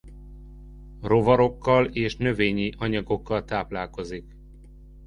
[1.01, 4.35] Rovarokkal és növényi anyagokkal táplálkozik.